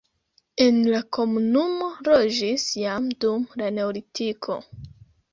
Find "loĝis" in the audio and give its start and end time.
2.07-2.65